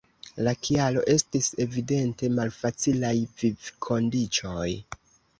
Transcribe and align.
La 0.45 0.51
kialo 0.67 1.01
estis 1.15 1.49
evidente 1.65 2.29
malfacilaj 2.37 3.11
vivkondiĉoj. 3.41 4.65